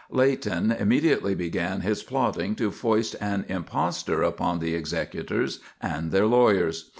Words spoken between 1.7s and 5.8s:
his plotting to foist an impostor upon the executors